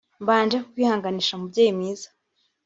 Mbanje 0.23 0.57
kukwihanganisha 0.63 1.33
mubyeyi 1.41 1.71
mwiza 1.77 2.07